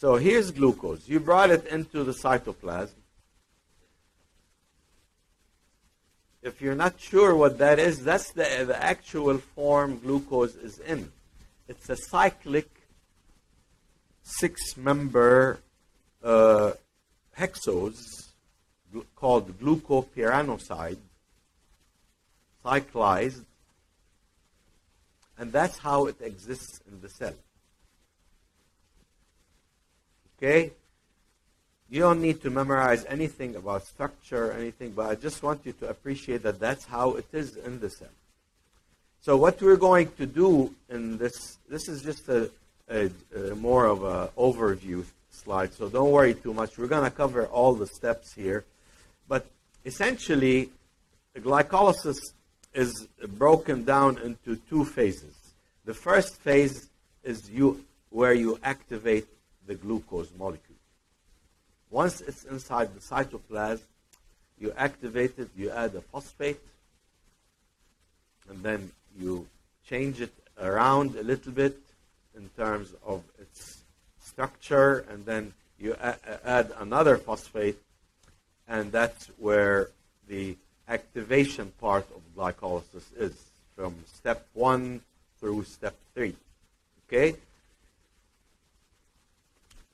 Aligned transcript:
So 0.00 0.16
here's 0.16 0.50
glucose. 0.50 1.06
You 1.06 1.20
brought 1.20 1.50
it 1.50 1.66
into 1.66 2.04
the 2.04 2.12
cytoplasm. 2.12 2.94
If 6.42 6.62
you're 6.62 6.74
not 6.74 6.98
sure 6.98 7.36
what 7.36 7.58
that 7.58 7.78
is, 7.78 8.02
that's 8.02 8.32
the, 8.32 8.64
the 8.66 8.82
actual 8.82 9.36
form 9.36 9.98
glucose 9.98 10.54
is 10.54 10.78
in. 10.78 11.12
It's 11.68 11.90
a 11.90 11.96
cyclic 11.96 12.70
six 14.22 14.74
member 14.78 15.60
uh, 16.24 16.72
hexose 17.38 18.30
gl- 18.94 19.04
called 19.14 19.60
glucopyranoside, 19.60 20.96
cyclized, 22.64 23.44
and 25.36 25.52
that's 25.52 25.76
how 25.76 26.06
it 26.06 26.16
exists 26.22 26.80
in 26.90 27.02
the 27.02 27.10
cell. 27.10 27.34
Okay? 30.42 30.72
You 31.90 32.00
don't 32.00 32.22
need 32.22 32.40
to 32.42 32.50
memorize 32.50 33.04
anything 33.08 33.56
about 33.56 33.84
structure 33.84 34.46
or 34.46 34.52
anything, 34.52 34.92
but 34.92 35.10
I 35.10 35.16
just 35.16 35.42
want 35.42 35.66
you 35.66 35.72
to 35.80 35.88
appreciate 35.88 36.44
that 36.44 36.60
that's 36.60 36.84
how 36.84 37.16
it 37.16 37.26
is 37.32 37.56
in 37.56 37.80
the 37.80 37.90
cell. 37.90 38.08
So 39.22 39.36
what 39.36 39.60
we're 39.60 39.76
going 39.76 40.10
to 40.12 40.24
do 40.24 40.74
in 40.88 41.18
this, 41.18 41.58
this 41.68 41.88
is 41.88 42.02
just 42.02 42.28
a, 42.28 42.50
a, 42.88 43.10
a 43.36 43.54
more 43.54 43.86
of 43.86 44.02
an 44.04 44.28
overview 44.38 45.04
slide, 45.30 45.74
so 45.74 45.88
don't 45.88 46.10
worry 46.10 46.34
too 46.34 46.54
much. 46.54 46.78
We're 46.78 46.86
going 46.86 47.04
to 47.04 47.10
cover 47.10 47.46
all 47.46 47.74
the 47.74 47.86
steps 47.86 48.32
here. 48.32 48.64
But 49.28 49.46
essentially, 49.84 50.70
glycolysis 51.36 52.32
is 52.72 53.08
broken 53.36 53.84
down 53.84 54.18
into 54.18 54.56
two 54.70 54.84
phases. 54.84 55.34
The 55.84 55.94
first 55.94 56.36
phase 56.36 56.88
is 57.24 57.50
you, 57.50 57.84
where 58.10 58.32
you 58.32 58.58
activate 58.62 59.26
the 59.70 59.76
glucose 59.76 60.32
molecule. 60.36 60.82
Once 61.90 62.20
it's 62.20 62.42
inside 62.44 62.88
the 62.92 63.02
cytoplasm, 63.12 63.86
you 64.58 64.72
activate 64.76 65.38
it, 65.38 65.48
you 65.56 65.70
add 65.70 65.94
a 65.94 66.00
phosphate, 66.00 66.60
and 68.48 68.58
then 68.64 68.90
you 69.16 69.46
change 69.86 70.20
it 70.20 70.34
around 70.60 71.14
a 71.14 71.22
little 71.22 71.52
bit 71.52 71.78
in 72.36 72.50
terms 72.56 72.88
of 73.06 73.22
its 73.38 73.84
structure, 74.20 75.04
and 75.08 75.24
then 75.24 75.52
you 75.78 75.94
add 76.56 76.72
another 76.80 77.16
phosphate, 77.16 77.78
and 78.66 78.90
that's 78.90 79.26
where 79.38 79.88
the 80.26 80.56
activation 80.88 81.72
part 81.80 82.06
of 82.16 82.20
glycolysis 82.36 83.06
is 83.16 83.34
from 83.76 83.94
step 84.12 84.44
one 84.52 85.00
through 85.38 85.62
step 85.62 85.94
three. 86.12 86.34
Okay? 87.06 87.36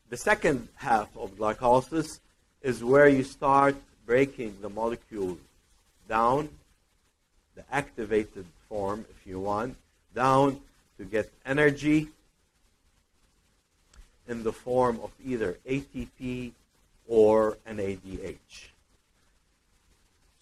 The 0.08 0.16
second 0.16 0.68
half 0.76 1.08
of 1.16 1.36
glycolysis 1.36 2.20
is 2.62 2.84
where 2.84 3.08
you 3.08 3.24
start 3.24 3.74
breaking 4.06 4.56
the 4.60 4.68
molecule 4.68 5.36
down, 6.08 6.48
the 7.56 7.64
activated 7.72 8.46
form, 8.68 9.04
if 9.10 9.26
you 9.26 9.40
want, 9.40 9.76
down 10.14 10.60
to 10.98 11.04
get 11.04 11.32
energy 11.44 12.08
in 14.28 14.44
the 14.44 14.52
form 14.52 15.00
of 15.02 15.10
either 15.24 15.58
ATP 15.68 16.52
or 17.08 17.58
NADH. 17.68 18.68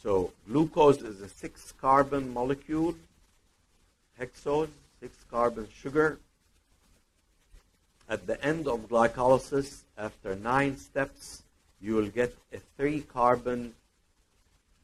So 0.02 0.32
glucose 0.46 1.00
is 1.00 1.22
a 1.22 1.28
six 1.28 1.72
carbon 1.80 2.34
molecule, 2.34 2.94
hexose, 4.20 4.68
six 5.00 5.16
carbon 5.30 5.68
sugar. 5.74 6.18
At 8.08 8.26
the 8.26 8.42
end 8.44 8.68
of 8.68 8.88
glycolysis, 8.88 9.82
after 9.96 10.34
nine 10.34 10.76
steps, 10.76 11.42
you 11.80 11.94
will 11.94 12.08
get 12.08 12.36
a 12.52 12.58
three 12.76 13.00
carbon 13.00 13.74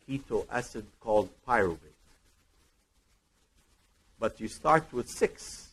keto 0.09 0.47
acid 0.51 0.87
called 1.01 1.29
pyruvate. 1.47 1.79
But 4.19 4.41
you 4.41 4.49
start 4.49 4.93
with 4.93 5.09
six. 5.09 5.69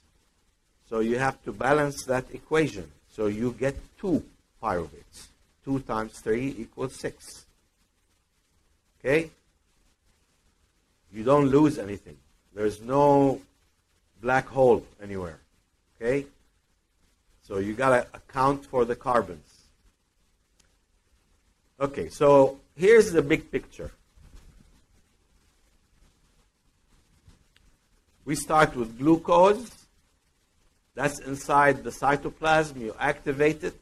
So 0.90 1.00
you 1.00 1.18
have 1.20 1.44
to 1.44 1.52
balance 1.52 2.06
that 2.06 2.26
equation. 2.34 2.90
So 3.10 3.28
you 3.28 3.54
get 3.60 3.76
two 3.98 4.24
pyruvates. 4.62 5.28
Two 5.66 5.80
times 5.82 6.20
three 6.20 6.56
equals 6.58 6.96
six. 6.96 7.46
Okay? 9.00 9.30
You 11.14 11.24
don't 11.24 11.48
lose 11.48 11.78
anything. 11.78 12.18
There's 12.54 12.82
no 12.82 13.42
black 14.22 14.48
hole 14.48 14.86
anywhere. 15.02 15.40
Okay? 15.96 16.26
So 17.48 17.60
you 17.60 17.74
got 17.74 17.90
to 17.92 18.08
account 18.14 18.66
for 18.66 18.84
the 18.84 18.96
carbons. 18.96 19.50
Okay, 21.80 22.10
so 22.10 22.60
here's 22.76 23.14
the 23.14 23.22
big 23.22 23.50
picture. 23.50 23.92
We 28.26 28.36
start 28.36 28.76
with 28.76 28.98
glucose. 28.98 29.72
That's 30.94 31.20
inside 31.20 31.86
the 31.86 31.92
cytoplasm. 31.92 32.82
You 32.82 32.94
activate 33.00 33.64
it. 33.64 33.80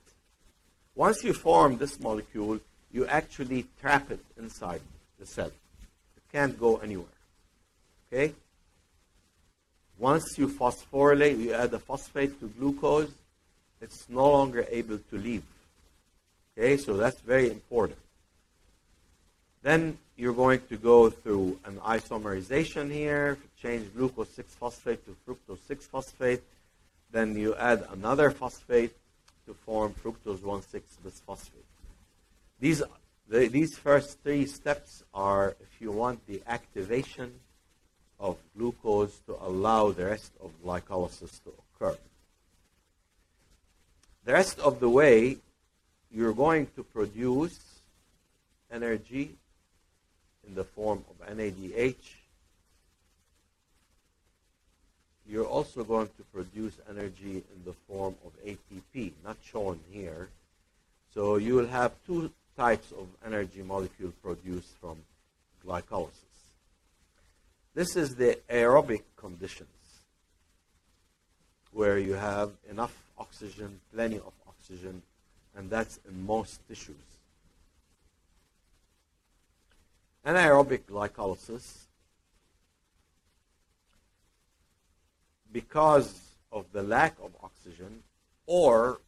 Once 0.94 1.24
you 1.24 1.34
form 1.34 1.78
this 1.78 2.00
molecule, 2.00 2.60
you 2.92 3.08
actually 3.08 3.66
trap 3.82 4.12
it 4.12 4.20
inside 4.38 4.82
the 5.20 5.26
cell. 5.26 5.48
It 5.48 6.24
can't 6.32 6.60
go 6.60 6.78
anywhere. 6.78 7.18
Okay? 8.14 8.36
Once 9.98 10.38
you 10.38 10.50
phosphorylate, 10.50 11.40
you 11.40 11.54
add 11.54 11.74
a 11.74 11.80
phosphate 11.80 12.40
to 12.40 12.48
glucose, 12.60 13.10
it's 13.82 14.08
no 14.10 14.30
longer 14.30 14.66
able 14.70 14.98
to 14.98 15.18
leave. 15.18 15.44
Okay, 16.58 16.78
so 16.78 16.96
that's 16.96 17.20
very 17.22 17.50
important. 17.50 18.00
Then 19.62 19.98
you're 20.16 20.34
going 20.34 20.62
to 20.70 20.78
go 20.78 21.10
through 21.10 21.60
an 21.66 21.78
isomerization 21.78 22.92
here, 22.92 23.38
change 23.62 23.94
glucose 23.94 24.30
6 24.30 24.56
phosphate 24.56 25.06
to 25.06 25.16
fructose 25.28 25.60
6 25.68 25.88
phosphate. 25.88 26.44
Then 27.12 27.36
you 27.36 27.56
add 27.56 27.86
another 27.92 28.32
phosphate 28.32 28.96
to 29.46 29.54
form 29.66 29.94
fructose 29.94 30.44
1 30.44 30.62
6 30.62 30.98
bisphosphate. 31.06 31.70
These, 32.60 32.84
the, 33.28 33.48
these 33.48 33.78
first 33.78 34.20
three 34.24 34.46
steps 34.46 35.04
are, 35.14 35.56
if 35.60 35.82
you 35.82 35.92
want, 35.92 36.26
the 36.28 36.42
activation 36.48 37.34
of 38.20 38.38
glucose 38.58 39.20
to 39.28 39.36
allow 39.42 39.92
the 39.92 40.06
rest 40.06 40.32
of 40.42 40.52
glycolysis 40.64 41.44
to 41.44 41.52
occur. 41.60 41.98
The 44.26 44.34
rest 44.34 44.58
of 44.60 44.80
the 44.80 44.90
way, 44.90 45.38
you're 46.12 46.34
going 46.34 46.68
to 46.76 46.84
produce 46.84 47.60
energy 48.72 49.36
in 50.48 50.56
the 50.56 50.64
form 50.64 51.04
of 51.10 51.38
NADH. 51.38 51.96
You're 55.28 55.46
also 55.46 55.84
going 55.84 56.10
to 56.18 56.24
produce 56.34 56.74
energy 56.90 57.44
in 57.54 57.64
the 57.66 57.74
form 57.88 58.16
of 58.26 58.32
ATP, 58.44 59.12
not 59.24 59.38
shown 59.46 59.80
here. 59.92 60.30
So 61.14 61.38
you 61.38 61.54
will 61.54 61.68
have 61.68 61.92
two 62.08 62.32
types 62.58 62.92
of 62.92 63.08
energy 63.24 63.62
molecule 63.62 64.14
produced 64.24 64.74
from 64.82 64.98
glycolysis. 65.64 66.12
This 67.76 67.96
is 67.96 68.16
the 68.16 68.40
aerobic 68.50 69.04
conditions 69.18 69.70
where 71.72 72.00
you 72.00 72.14
have 72.14 72.52
enough 72.70 72.96
oxygen, 73.36 73.82
plenty 73.94 74.16
of 74.16 74.32
oxygen, 74.48 75.02
and 75.58 75.70
that's 75.70 76.00
in 76.08 76.26
most 76.26 76.66
tissues. 76.70 76.96
Anaerobic 80.26 80.84
glycolysis, 80.90 81.80
because 85.52 86.20
of 86.52 86.66
the 86.72 86.82
lack 86.82 87.18
of 87.22 87.32
oxygen 87.44 88.04
or 88.46 89.02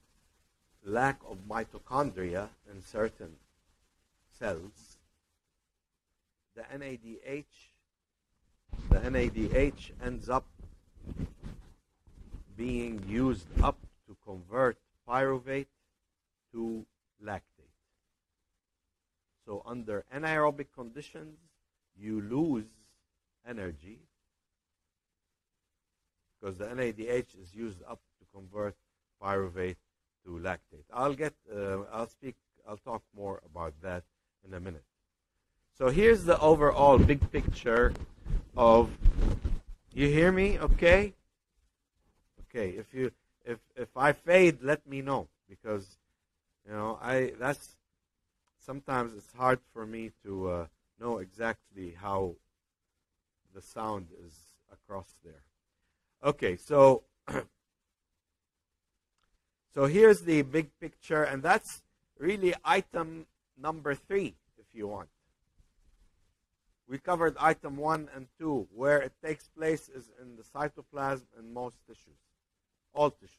lack 0.83 1.19
of 1.29 1.37
mitochondria 1.49 2.49
in 2.69 2.83
certain 2.83 3.31
cells, 4.37 4.97
the 6.55 6.63
NADH 6.77 7.45
the 8.89 8.97
NADH 8.97 9.91
ends 10.03 10.29
up 10.29 10.45
being 12.55 13.03
used 13.07 13.47
up 13.61 13.77
convert 14.27 14.77
pyruvate 15.07 15.67
to 16.51 16.85
lactate. 17.23 17.73
So 19.45 19.63
under 19.65 20.03
anaerobic 20.13 20.67
conditions, 20.75 21.37
you 21.97 22.21
lose 22.21 22.65
energy 23.47 23.99
because 26.39 26.57
the 26.57 26.65
NADH 26.65 27.41
is 27.41 27.55
used 27.55 27.81
up 27.89 27.99
to 28.19 28.25
convert 28.37 28.75
pyruvate 29.23 29.77
to 30.25 30.31
lactate. 30.31 30.83
I'll 30.93 31.13
get, 31.13 31.33
uh, 31.51 31.83
I'll 31.91 32.09
speak, 32.09 32.35
I'll 32.67 32.77
talk 32.77 33.01
more 33.15 33.41
about 33.45 33.73
that 33.81 34.03
in 34.45 34.53
a 34.53 34.59
minute. 34.59 34.83
So 35.77 35.89
here's 35.89 36.25
the 36.25 36.39
overall 36.39 36.97
big 36.97 37.31
picture 37.31 37.93
of 38.55 38.89
you 39.93 40.07
hear 40.07 40.31
me 40.31 40.59
okay 40.59 41.13
okay 42.41 42.69
if 42.69 42.93
you 42.93 43.11
if 43.47 43.59
if 43.75 43.95
i 43.97 44.11
fade 44.11 44.61
let 44.61 44.85
me 44.87 45.01
know 45.01 45.27
because 45.49 45.97
You 46.67 46.73
know, 46.73 46.99
I 47.01 47.33
that's 47.39 47.77
sometimes 48.59 49.13
it's 49.15 49.33
hard 49.33 49.59
for 49.73 49.85
me 49.85 50.11
to 50.23 50.49
uh, 50.49 50.65
know 50.99 51.19
exactly 51.19 51.95
how 52.05 52.35
the 53.55 53.61
sound 53.61 54.07
is 54.27 54.35
across 54.71 55.15
there. 55.23 55.43
Okay, 56.23 56.57
so 56.57 57.03
so 59.73 59.85
here's 59.85 60.21
the 60.21 60.41
big 60.41 60.69
picture, 60.79 61.23
and 61.23 61.41
that's 61.43 61.83
really 62.19 62.53
item 62.65 63.27
number 63.57 63.95
three, 63.95 64.35
if 64.57 64.67
you 64.73 64.87
want. 64.87 65.09
We 66.87 66.97
covered 66.97 67.35
item 67.39 67.77
one 67.77 68.09
and 68.15 68.27
two. 68.39 68.67
Where 68.73 68.99
it 69.01 69.13
takes 69.23 69.47
place 69.47 69.89
is 69.89 70.09
in 70.21 70.35
the 70.37 70.43
cytoplasm 70.43 71.27
and 71.37 71.53
most 71.53 71.77
tissues, 71.87 72.19
all 72.97 73.11
tissues. 73.11 73.37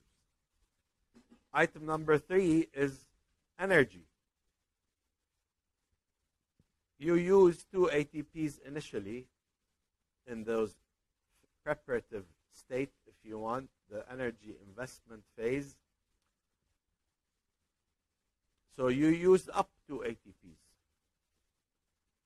Item 1.53 1.85
number 1.85 2.17
three 2.17 2.69
is 2.73 3.05
energy. 3.59 4.05
You 6.99 7.15
use 7.15 7.65
two 7.73 7.91
ATPs 7.93 8.61
initially 8.65 9.27
in 10.27 10.45
those 10.45 10.75
preparative 11.65 12.25
state, 12.53 12.93
if 13.07 13.15
you 13.25 13.39
want, 13.39 13.69
the 13.91 14.05
energy 14.11 14.55
investment 14.69 15.23
phase. 15.37 15.77
So 18.77 18.89
you 18.89 19.09
use 19.09 19.49
up 19.53 19.71
two 19.89 20.05
ATPs. 20.07 20.63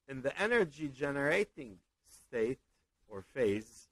In 0.08 0.20
the 0.20 0.38
energy 0.38 0.88
generating 0.88 1.76
state 2.06 2.58
or 3.08 3.25
phase, 3.34 3.88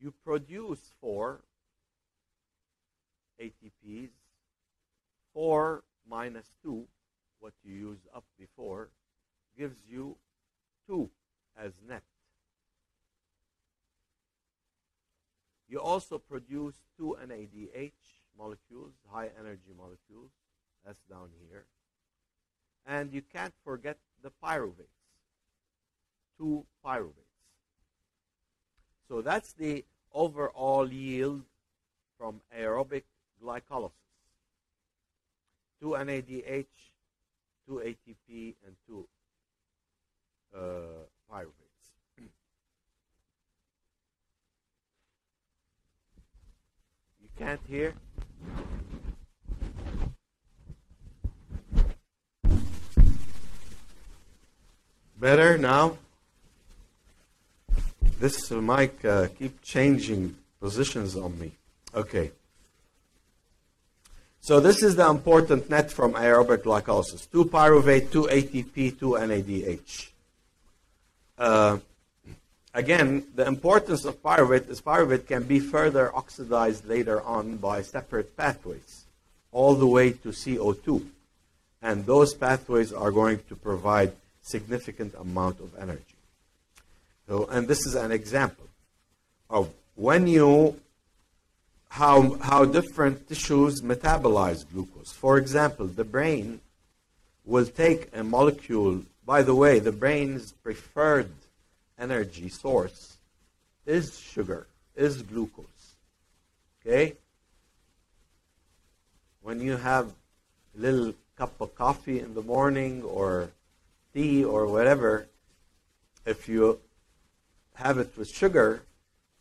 you 0.00 0.12
produce 0.24 0.92
four 1.00 1.40
ATPs, 3.40 4.10
four 5.32 5.84
minus 6.08 6.46
two, 6.62 6.86
what 7.40 7.52
you 7.62 7.72
used 7.72 8.06
up 8.14 8.24
before, 8.38 8.90
gives 9.56 9.78
you 9.88 10.16
two 10.86 11.10
as 11.56 11.72
net. 11.86 12.02
You 15.68 15.80
also 15.80 16.18
produce 16.18 16.76
two 16.96 17.16
NADH 17.22 17.92
molecules, 18.38 18.94
high 19.10 19.30
energy 19.38 19.72
molecules. 19.76 20.30
That's 20.84 21.02
down 21.10 21.28
here. 21.48 21.66
And 22.86 23.12
you 23.12 23.20
can't 23.20 23.52
forget 23.64 23.98
the 24.22 24.30
pyruvates, 24.42 24.96
two 26.38 26.64
pyruvates. 26.84 27.28
So 29.08 29.20
that's 29.20 29.52
the 29.52 29.84
overall 30.12 30.90
yield 30.90 31.42
from 32.16 32.40
aerobic 32.58 33.04
glycolysis. 33.42 33.92
Two 35.80 35.90
NADH, 35.90 36.66
two 37.66 37.82
ATP, 37.84 38.54
and 38.66 38.76
two 38.86 39.06
uh, 40.54 41.04
pyruvates. 41.30 41.92
you 47.20 47.28
can't 47.38 47.60
hear? 47.68 47.94
Better 55.20 55.58
now? 55.58 55.98
This 58.20 58.50
mic 58.50 59.04
uh, 59.04 59.28
keep 59.38 59.62
changing 59.62 60.36
positions 60.60 61.16
on 61.16 61.38
me. 61.38 61.52
Okay. 61.94 62.32
So 64.48 64.60
this 64.60 64.82
is 64.82 64.96
the 64.96 65.06
important 65.06 65.68
net 65.68 65.92
from 65.92 66.14
aerobic 66.14 66.62
glycolysis. 66.62 67.30
2 67.30 67.44
pyruvate, 67.44 68.10
2 68.10 68.22
ATP, 68.32 68.98
2 68.98 69.10
NADH. 69.10 70.08
Uh, 71.36 71.76
again, 72.72 73.26
the 73.34 73.46
importance 73.46 74.06
of 74.06 74.22
pyruvate 74.22 74.70
is 74.70 74.80
pyruvate 74.80 75.26
can 75.26 75.42
be 75.42 75.60
further 75.60 76.16
oxidized 76.16 76.86
later 76.86 77.20
on 77.20 77.58
by 77.58 77.82
separate 77.82 78.34
pathways, 78.38 79.04
all 79.52 79.74
the 79.74 79.86
way 79.86 80.12
to 80.12 80.28
CO2. 80.30 81.04
And 81.82 82.06
those 82.06 82.32
pathways 82.32 82.90
are 82.90 83.10
going 83.10 83.40
to 83.50 83.54
provide 83.54 84.12
significant 84.40 85.12
amount 85.20 85.60
of 85.60 85.76
energy. 85.78 86.16
So, 87.28 87.44
and 87.50 87.68
this 87.68 87.84
is 87.84 87.94
an 87.94 88.12
example 88.12 88.64
of 89.50 89.68
when 89.94 90.26
you 90.26 90.80
how 91.88 92.34
how 92.38 92.64
different 92.64 93.28
tissues 93.28 93.80
metabolize 93.80 94.64
glucose. 94.70 95.12
For 95.12 95.38
example, 95.38 95.86
the 95.86 96.04
brain 96.04 96.60
will 97.44 97.66
take 97.66 98.10
a 98.14 98.22
molecule. 98.22 99.02
By 99.24 99.42
the 99.42 99.54
way, 99.54 99.78
the 99.78 99.92
brain's 99.92 100.52
preferred 100.52 101.30
energy 101.98 102.48
source 102.48 103.16
is 103.86 104.18
sugar, 104.18 104.66
is 104.94 105.22
glucose. 105.22 105.94
Okay? 106.80 107.14
When 109.42 109.60
you 109.60 109.76
have 109.76 110.06
a 110.06 110.80
little 110.80 111.14
cup 111.36 111.60
of 111.60 111.74
coffee 111.74 112.20
in 112.20 112.34
the 112.34 112.42
morning 112.42 113.02
or 113.02 113.50
tea 114.12 114.44
or 114.44 114.66
whatever, 114.66 115.26
if 116.26 116.48
you 116.48 116.80
have 117.74 117.98
it 117.98 118.16
with 118.16 118.28
sugar, 118.28 118.82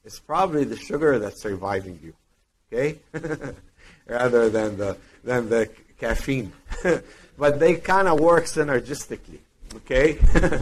it's 0.06 0.20
probably 0.20 0.64
the 0.64 0.78
sugar 0.78 1.20
that's 1.20 1.42
surviving 1.42 2.00
you. 2.02 2.14
Okay? 2.72 3.00
Rather 4.08 4.50
than 4.50 4.78
the 4.78 4.98
than 5.24 5.50
the 5.50 5.70
caffeine. 6.00 6.52
but 7.38 7.60
they 7.60 7.76
kind 7.76 8.08
of 8.08 8.20
work 8.20 8.46
synergistically. 8.46 9.40
Okay? 9.76 10.18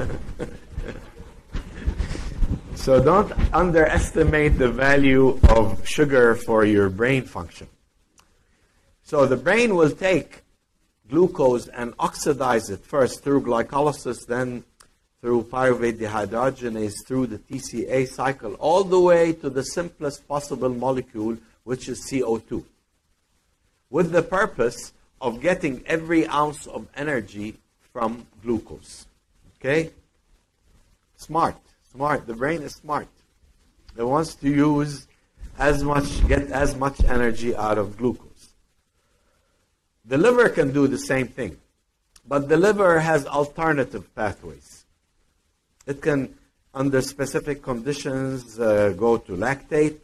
so 2.75 3.03
don't 3.03 3.31
underestimate 3.53 4.57
the 4.57 4.69
value 4.69 5.39
of 5.49 5.87
sugar 5.87 6.35
for 6.35 6.65
your 6.65 6.89
brain 6.89 7.23
function. 7.23 7.67
So 9.03 9.25
the 9.25 9.37
brain 9.37 9.75
will 9.75 9.91
take 9.91 10.41
glucose 11.09 11.67
and 11.67 11.93
oxidize 11.99 12.69
it 12.69 12.79
first 12.79 13.23
through 13.23 13.41
glycolysis, 13.41 14.25
then 14.25 14.63
through 15.21 15.43
pyruvate 15.43 15.99
dehydrogenase, 15.99 17.05
through 17.05 17.27
the 17.27 17.37
TCA 17.37 18.07
cycle, 18.07 18.55
all 18.55 18.83
the 18.83 18.99
way 18.99 19.33
to 19.33 19.49
the 19.49 19.63
simplest 19.63 20.27
possible 20.27 20.69
molecule, 20.69 21.37
which 21.65 21.89
is 21.89 22.07
CO2, 22.09 22.63
with 23.89 24.11
the 24.11 24.23
purpose 24.23 24.93
of 25.19 25.41
getting 25.41 25.83
every 25.85 26.25
ounce 26.27 26.65
of 26.67 26.87
energy 26.95 27.57
from 27.91 28.25
glucose. 28.41 29.05
Okay? 29.59 29.91
Smart. 31.17 31.55
Smart. 31.91 32.27
The 32.27 32.33
brain 32.33 32.61
is 32.61 32.73
smart. 32.73 33.07
It 33.97 34.03
wants 34.03 34.35
to 34.35 34.49
use 34.49 35.07
as 35.57 35.83
much, 35.83 36.27
get 36.27 36.51
as 36.51 36.75
much 36.75 37.03
energy 37.03 37.55
out 37.55 37.77
of 37.77 37.97
glucose. 37.97 38.49
The 40.05 40.17
liver 40.17 40.49
can 40.49 40.71
do 40.71 40.87
the 40.87 40.97
same 40.97 41.27
thing, 41.27 41.57
but 42.27 42.47
the 42.47 42.57
liver 42.57 42.99
has 42.99 43.25
alternative 43.25 44.13
pathways. 44.13 44.85
It 45.87 46.01
can, 46.01 46.35
under 46.73 47.01
specific 47.01 47.63
conditions, 47.63 48.59
uh, 48.59 48.93
go 48.95 49.17
to 49.17 49.31
lactate. 49.31 49.97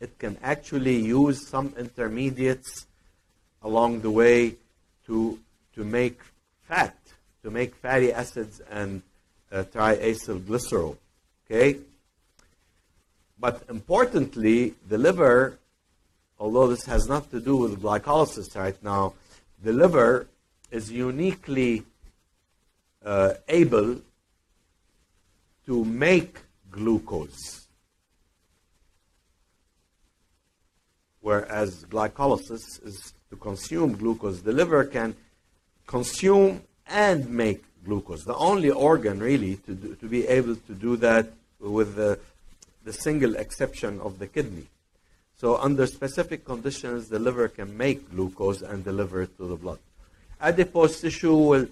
It 0.00 0.18
can 0.18 0.36
actually 0.42 0.96
use 0.96 1.46
some 1.46 1.74
intermediates 1.78 2.86
along 3.62 4.00
the 4.00 4.10
way 4.10 4.56
to, 5.06 5.38
to 5.74 5.84
make 5.84 6.20
fat, 6.68 6.96
to 7.42 7.50
make 7.50 7.74
fatty 7.76 8.12
acids 8.12 8.60
and 8.70 9.02
uh, 9.50 9.64
triacylglycerol. 9.72 10.96
Okay? 11.46 11.78
But 13.38 13.62
importantly, 13.68 14.74
the 14.88 14.98
liver, 14.98 15.58
although 16.38 16.68
this 16.68 16.84
has 16.86 17.08
not 17.08 17.30
to 17.30 17.40
do 17.40 17.56
with 17.56 17.80
glycolysis 17.80 18.56
right 18.56 18.82
now, 18.82 19.14
the 19.62 19.72
liver 19.72 20.26
is 20.70 20.90
uniquely 20.90 21.84
uh, 23.04 23.34
able 23.48 24.00
to 25.66 25.84
make 25.84 26.38
glucose, 26.70 27.65
whereas 31.26 31.84
glycolysis 31.86 32.64
is 32.86 33.12
to 33.30 33.36
consume 33.48 33.96
glucose. 33.96 34.42
The 34.42 34.52
liver 34.52 34.84
can 34.84 35.16
consume 35.84 36.62
and 36.86 37.28
make 37.28 37.64
glucose. 37.84 38.22
The 38.24 38.36
only 38.36 38.70
organ, 38.70 39.18
really, 39.18 39.56
to, 39.66 39.72
do, 39.74 39.96
to 39.96 40.06
be 40.06 40.24
able 40.28 40.54
to 40.54 40.72
do 40.86 40.96
that 40.98 41.26
with 41.58 41.96
the, 41.96 42.20
the 42.84 42.92
single 42.92 43.34
exception 43.34 44.00
of 44.00 44.20
the 44.20 44.28
kidney. 44.28 44.66
So 45.40 45.56
under 45.56 45.84
specific 45.88 46.44
conditions, 46.44 47.08
the 47.08 47.18
liver 47.18 47.48
can 47.48 47.76
make 47.76 48.08
glucose 48.12 48.62
and 48.62 48.84
deliver 48.84 49.22
it 49.22 49.36
to 49.38 49.48
the 49.48 49.56
blood. 49.56 49.80
Adipose 50.40 51.00
tissue 51.00 51.34
will, 51.34 51.66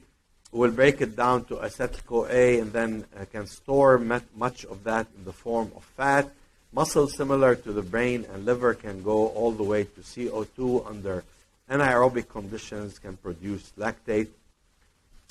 will 0.51 0.73
break 0.73 1.01
it 1.01 1.15
down 1.15 1.45
to 1.45 1.55
acetyl-CoA 1.67 2.61
and 2.61 2.73
then 2.73 3.05
uh, 3.17 3.25
can 3.31 3.47
store 3.47 3.99
much 3.99 4.65
of 4.65 4.83
that 4.83 5.07
in 5.17 5.25
the 5.25 5.33
form 5.33 5.71
of 5.77 5.85
fat. 5.97 6.29
Muscle, 6.75 7.07
similar 7.07 7.55
to 7.55 7.73
the 7.73 7.83
brain 7.83 8.27
and 8.33 8.45
liver, 8.45 8.75
can 8.75 9.01
go 9.05 9.29
all 9.29 9.53
the 9.53 9.63
way 9.63 9.85
to 9.85 10.01
CO2 10.01 10.85
under 10.85 11.23
anaerobic 11.71 12.29
conditions 12.29 12.99
can 12.99 13.17
produce 13.17 13.73
lactate. 13.79 14.29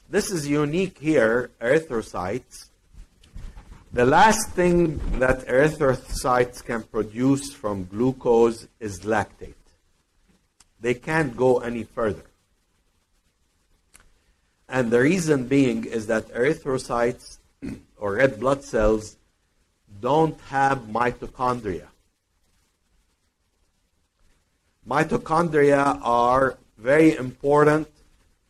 This 0.10 0.32
is 0.32 0.48
unique 0.48 0.98
here, 1.00 1.52
erythrocytes. 1.62 2.70
The 3.92 4.06
last 4.06 4.52
thing 4.52 4.98
that 5.20 5.46
erythrocytes 5.46 6.64
can 6.64 6.84
produce 6.84 7.54
from 7.54 7.86
glucose 7.86 8.68
is 8.80 9.02
lactate. 9.02 9.54
They 10.80 10.94
can't 10.94 11.36
go 11.36 11.60
any 11.60 11.84
further. 11.84 12.24
And 14.70 14.92
the 14.92 15.02
reason 15.02 15.48
being 15.48 15.84
is 15.84 16.08
that 16.08 16.30
erythrocytes 16.30 17.38
or 17.98 18.14
red 18.14 18.40
blood 18.40 18.64
cells 18.64 19.18
don't 20.04 20.40
have 20.50 20.80
mitochondria. 21.00 21.88
Mitochondria 24.86 25.98
are 26.04 26.58
very 26.78 27.16
important 27.16 27.88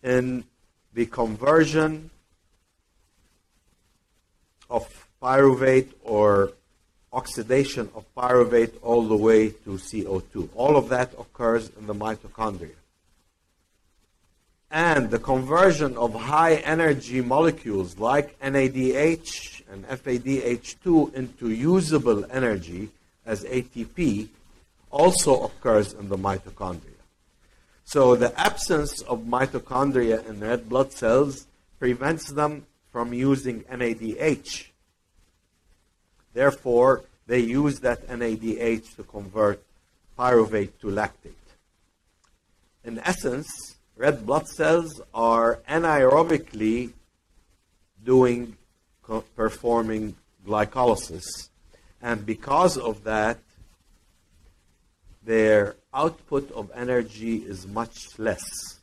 in 0.01 0.43
the 0.95 1.05
conversion 1.05 2.09
of 4.67 4.83
pyruvate 5.21 5.91
or 6.03 6.53
oxidation 7.13 7.87
of 7.93 8.03
pyruvate 8.17 8.73
all 8.81 9.03
the 9.03 9.15
way 9.15 9.49
to 9.49 9.77
CO2. 9.87 10.49
All 10.55 10.75
of 10.75 10.89
that 10.89 11.13
occurs 11.19 11.69
in 11.77 11.85
the 11.85 11.93
mitochondria. 11.93 12.82
And 14.73 15.11
the 15.11 15.19
conversion 15.19 15.95
of 15.97 16.15
high 16.15 16.55
energy 16.55 17.21
molecules 17.21 17.99
like 17.99 18.39
NADH 18.39 19.61
and 19.71 19.87
FADH2 19.87 21.13
into 21.13 21.51
usable 21.51 22.25
energy 22.31 22.89
as 23.23 23.43
ATP 23.43 24.29
also 24.89 25.43
occurs 25.43 25.93
in 25.93 26.09
the 26.09 26.17
mitochondria. 26.17 27.03
So 27.85 28.15
the 28.15 28.33
absence 28.39 29.01
of 29.01 29.19
mitochondria 29.25 30.27
in 30.27 30.39
red 30.39 30.67
blood 30.67 30.91
cells 30.91 31.45
prevents 31.77 32.31
them 32.31 32.65
from 32.91 33.13
using 33.13 33.61
NADH. 33.65 34.69
Therefore, 36.33 37.03
they 37.27 37.41
use 37.41 37.79
that 37.81 38.07
NADH 38.07 38.95
to 38.95 39.03
convert 39.03 39.61
pyruvate 40.17 40.79
to 40.81 40.87
lactate. 40.87 41.45
In 42.83 42.97
essence, 42.97 43.75
red 43.95 44.25
blood 44.25 44.47
cells 44.47 45.01
are 45.13 45.59
anaerobically 45.69 46.91
doing 48.03 48.57
performing 49.35 50.15
glycolysis. 50.45 51.49
And 52.01 52.25
because 52.25 52.77
of 52.77 53.03
that 53.03 53.39
their 55.25 55.75
output 55.93 56.51
of 56.51 56.71
energy 56.75 57.37
is 57.37 57.65
much 57.67 58.19
less. 58.19 58.79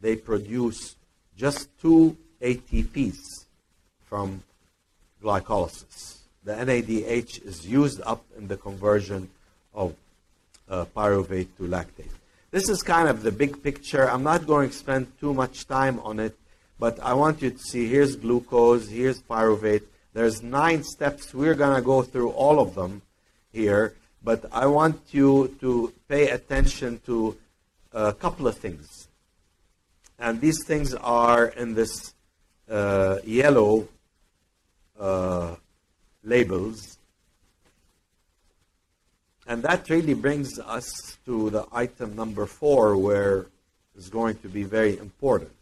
They 0.00 0.16
produce 0.16 0.96
just 1.36 1.68
two 1.80 2.16
ATPs 2.40 3.46
from 4.04 4.42
glycolysis. 5.22 6.18
The 6.44 6.52
NADH 6.52 7.44
is 7.44 7.66
used 7.66 8.00
up 8.04 8.24
in 8.36 8.48
the 8.48 8.56
conversion 8.56 9.30
of 9.74 9.94
uh, 10.68 10.84
pyruvate 10.96 11.48
to 11.58 11.64
lactate 11.64 12.10
this 12.56 12.70
is 12.70 12.82
kind 12.82 13.06
of 13.06 13.22
the 13.22 13.30
big 13.30 13.62
picture. 13.62 14.08
I'm 14.08 14.22
not 14.22 14.46
going 14.46 14.70
to 14.70 14.74
spend 14.74 15.12
too 15.20 15.34
much 15.34 15.68
time 15.68 16.00
on 16.00 16.18
it, 16.18 16.34
but 16.78 16.98
I 17.00 17.12
want 17.12 17.42
you 17.42 17.50
to 17.50 17.58
see 17.58 17.86
here's 17.86 18.16
glucose, 18.16 18.88
here's 18.88 19.20
pyruvate. 19.20 19.82
There's 20.14 20.42
nine 20.42 20.82
steps. 20.82 21.34
We're 21.34 21.54
going 21.54 21.76
to 21.76 21.82
go 21.82 22.00
through 22.00 22.30
all 22.30 22.58
of 22.58 22.74
them 22.74 23.02
here, 23.52 23.94
but 24.24 24.46
I 24.52 24.64
want 24.64 25.02
you 25.10 25.54
to 25.60 25.92
pay 26.08 26.30
attention 26.30 26.98
to 27.04 27.36
a 27.92 28.14
couple 28.14 28.46
of 28.46 28.56
things. 28.56 29.08
And 30.18 30.40
these 30.40 30.64
things 30.64 30.94
are 30.94 31.48
in 31.48 31.74
this 31.74 32.14
uh, 32.70 33.18
yellow 33.22 33.86
uh, 34.98 35.56
labels. 36.24 36.95
And 39.46 39.62
that 39.62 39.88
really 39.88 40.14
brings 40.14 40.58
us 40.58 41.18
to 41.24 41.50
the 41.50 41.66
item 41.72 42.16
number 42.16 42.46
four, 42.46 42.96
where 42.96 43.46
is 43.96 44.08
going 44.08 44.36
to 44.38 44.48
be 44.48 44.64
very 44.64 44.98
important. 44.98 45.52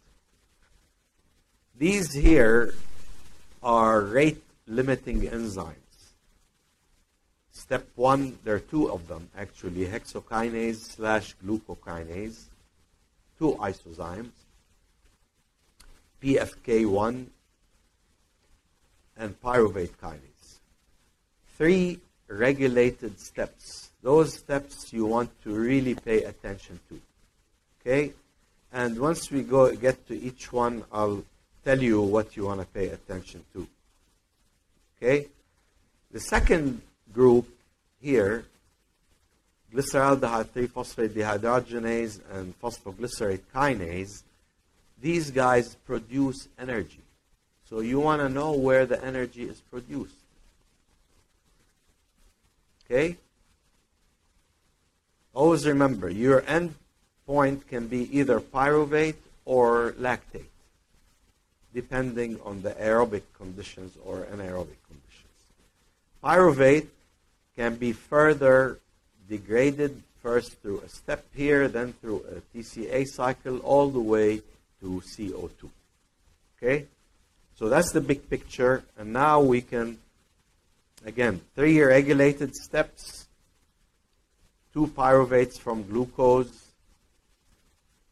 These 1.77 2.13
here 2.13 2.75
are 3.63 4.01
rate 4.01 4.43
limiting 4.67 5.23
enzymes. 5.23 5.75
Step 7.53 7.87
one, 7.95 8.39
there 8.45 8.57
are 8.57 8.61
two 8.61 8.91
of 8.91 9.09
them 9.09 9.29
actually 9.37 9.87
hexokinase 9.87 10.97
slash 10.97 11.35
glucokinase, 11.45 12.45
two 13.39 13.53
isozymes, 13.61 14.31
PFK1 16.23 17.27
and 19.17 19.41
pyruvate 19.43 19.97
kinase. 20.03 20.59
Three 21.57 22.01
regulated 22.39 23.19
steps. 23.21 23.91
Those 24.03 24.35
steps 24.35 24.93
you 24.93 25.07
want 25.07 25.31
to 25.43 25.51
really 25.51 25.95
pay 25.95 26.25
attention 26.25 26.79
to. 26.89 27.01
Okay? 27.81 28.13
And 28.73 28.99
once 28.99 29.31
we 29.31 29.43
go 29.43 29.75
get 29.75 30.07
to 30.09 30.19
each 30.19 30.53
one, 30.53 30.85
I'll 30.93 31.25
tell 31.65 31.81
you 31.81 32.03
what 32.03 32.37
you 32.37 32.47
want 32.47 32.61
to 32.61 32.67
pay 32.67 32.89
attention 32.89 33.45
to. 33.55 33.67
Okay? 34.97 35.29
The 36.11 36.21
second 36.21 36.81
group 37.13 37.49
here, 38.01 38.45
glyceraldehyde 39.73 40.47
3-phosphate 40.47 41.15
dehydrogenase 41.15 42.21
and 42.33 42.55
phosphoglycerate 42.61 43.41
kinase, 43.55 44.23
these 45.01 45.31
guys 45.31 45.77
produce 45.87 46.49
energy. 46.59 47.01
So 47.69 47.81
you 47.81 48.01
want 48.01 48.23
to 48.23 48.29
know 48.29 48.53
where 48.53 48.87
the 48.87 49.03
energy 49.05 49.45
is 49.45 49.61
produced. 49.61 50.17
Okay? 52.85 53.17
Always 55.33 55.67
remember, 55.67 56.09
your 56.09 56.45
end 56.47 56.75
point 57.27 57.67
can 57.69 57.89
be 57.89 58.19
either 58.19 58.41
pyruvate 58.41 59.17
or 59.45 59.95
lactate, 59.99 60.53
depending 61.73 62.39
on 62.45 62.63
the 62.63 62.71
aerobic 62.73 63.23
conditions 63.37 63.97
or 64.05 64.27
anaerobic 64.33 64.79
conditions. 64.87 65.45
Pyruvate 66.23 66.87
can 67.57 67.77
be 67.77 67.93
further 67.93 68.79
degraded 69.29 70.03
first 70.23 70.53
through 70.63 70.81
a 70.81 70.89
step 70.89 71.25
here, 71.35 71.69
then 71.69 71.93
through 72.01 72.25
a 72.31 72.57
TCA 72.57 73.07
cycle, 73.07 73.59
all 73.59 73.91
the 73.91 74.01
way 74.01 74.41
to 74.81 75.03
CO2. 75.05 75.69
Okay? 76.57 76.87
So 77.59 77.69
that's 77.69 77.93
the 77.93 78.01
big 78.01 78.29
picture, 78.31 78.83
and 78.99 79.13
now 79.13 79.41
we 79.41 79.61
can 79.61 79.99
Again, 81.05 81.41
three 81.55 81.81
regulated 81.83 82.55
steps, 82.57 83.27
two 84.73 84.87
pyruvates 84.87 85.59
from 85.59 85.87
glucose. 85.87 86.61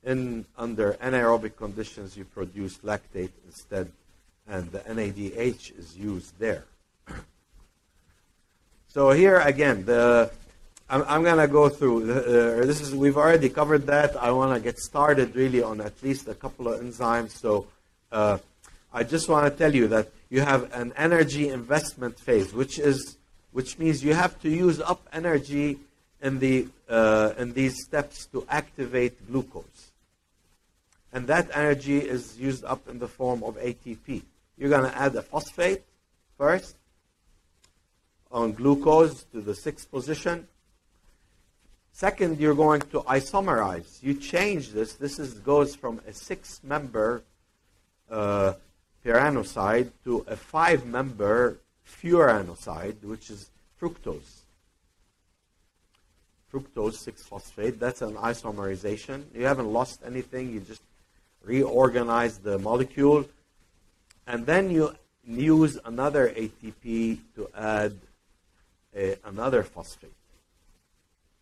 In 0.05 0.45
under 0.59 0.95
anaerobic 0.95 1.57
conditions, 1.57 2.17
you 2.17 2.25
produce 2.25 2.79
lactate 2.79 3.31
instead, 3.47 3.91
and 4.49 4.71
the 4.73 4.81
NADH 4.81 5.79
is 5.79 5.97
used 5.97 6.37
there. 6.39 6.65
so 8.89 9.13
here 9.13 9.39
again, 9.39 9.85
the 9.85 10.31
I'm, 10.91 11.05
I'm 11.09 11.23
going 11.23 11.39
to 11.39 11.49
go 11.49 11.71
through. 11.71 12.13
Uh, 12.13 12.67
this 12.67 12.83
is 12.83 12.95
we've 12.95 13.17
already 13.17 13.49
covered 13.49 13.87
that. 13.87 14.15
I 14.17 14.31
want 14.33 14.55
to 14.55 14.61
get 14.61 14.79
started 14.79 15.35
really 15.35 15.63
on 15.63 15.81
at 15.81 16.03
least 16.03 16.29
a 16.29 16.35
couple 16.35 16.69
of 16.69 16.81
enzymes. 16.81 17.31
So 17.31 17.67
uh, 18.11 18.39
I 18.93 19.05
just 19.05 19.29
want 19.29 19.51
to 19.51 19.59
tell 19.59 19.75
you 19.75 19.89
that 19.89 20.11
you 20.29 20.43
have 20.43 20.73
an 20.73 20.93
energy 20.97 21.49
investment 21.49 22.19
phase, 22.19 22.53
which 22.53 22.79
is 22.79 23.17
which 23.53 23.79
means 23.79 24.03
you 24.03 24.15
have 24.15 24.41
to 24.41 24.49
use 24.49 24.81
up 24.81 25.07
energy 25.13 25.79
in 26.21 26.39
the 26.39 26.69
uh, 26.89 27.33
in 27.39 27.53
these 27.53 27.83
steps 27.85 28.27
to 28.27 28.47
activate 28.49 29.27
glucose, 29.27 29.93
and 31.13 31.27
that 31.27 31.51
energy 31.55 31.99
is 31.99 32.39
used 32.39 32.65
up 32.65 32.89
in 32.89 32.99
the 32.99 33.09
form 33.09 33.43
of 33.43 33.57
ATP. 33.57 34.23
You're 34.59 34.71
going 34.71 34.91
to 34.91 34.97
add 34.97 35.15
a 35.17 35.23
phosphate 35.23 35.83
first 36.37 36.77
on 38.31 38.53
glucose 38.53 39.25
to 39.33 39.41
the 39.41 39.55
sixth 39.55 39.91
position. 39.91 40.47
Second, 41.93 42.41
you're 42.41 42.55
going 42.55 42.81
to 42.81 43.01
isomerize. 43.03 44.03
You 44.03 44.15
change 44.15 44.71
this. 44.71 44.95
This 44.95 45.19
is, 45.19 45.35
goes 45.35 45.77
from 45.77 46.01
a 46.07 46.13
six-member 46.13 47.23
uh, 48.11 48.55
pyranoside 49.05 49.91
to 50.05 50.25
a 50.29 50.37
five-member 50.37 51.59
furanoside, 51.87 53.03
which 53.03 53.31
is 53.31 53.51
fructose. 53.81 54.43
Fructose 56.53 57.09
6-phosphate, 57.09 57.81
that's 57.81 58.03
an 58.03 58.15
isomerization. 58.15 59.25
You 59.35 59.47
haven't 59.47 59.73
lost 59.73 60.01
anything, 60.05 60.53
you 60.53 60.61
just 60.61 60.83
reorganize 61.43 62.39
the 62.39 62.59
molecule. 62.59 63.25
And 64.27 64.47
then 64.47 64.71
you 64.71 64.95
use 65.25 65.79
another 65.85 66.29
ATP 66.29 67.19
to 67.35 67.49
add 67.57 67.95
a, 68.95 69.17
another 69.25 69.63
phosphate 69.63 70.13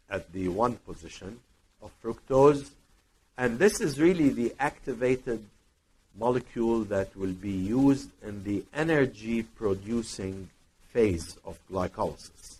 at 0.09 0.33
the 0.33 0.49
one 0.49 0.76
position 0.76 1.40
of 1.83 1.90
fructose. 2.02 2.71
And 3.37 3.59
this 3.59 3.81
is 3.81 3.99
really 3.99 4.29
the 4.31 4.55
activated 4.59 5.45
molecule 6.19 6.85
that 6.85 7.17
will 7.17 7.33
be 7.33 7.50
used 7.50 8.11
in 8.23 8.43
the 8.45 8.64
energy 8.75 9.43
producing 9.43 10.49
phase 10.93 11.38
of 11.45 11.59
glycolysis. 11.71 12.59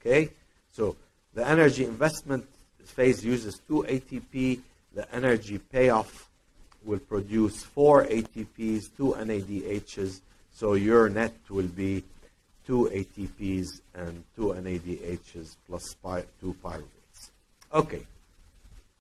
Okay? 0.00 0.30
So 0.72 0.96
the 1.34 1.46
energy 1.46 1.84
investment 1.84 2.46
phase 2.84 3.24
uses 3.24 3.60
2 3.68 3.86
ATP. 3.88 4.60
The 4.94 5.14
energy 5.14 5.58
payoff 5.58 6.28
will 6.84 6.98
produce 6.98 7.62
4 7.62 8.06
ATPs, 8.06 8.90
2 8.96 9.16
NADHs. 9.18 10.20
So 10.52 10.74
your 10.74 11.08
net 11.08 11.34
will 11.48 11.68
be 11.68 12.02
2 12.66 12.90
ATPs 12.92 13.80
and 13.94 14.24
2 14.36 14.42
NADHs 14.42 15.56
plus 15.66 15.94
2 16.40 16.56
pyruvates. 16.62 17.30
Okay. 17.72 18.06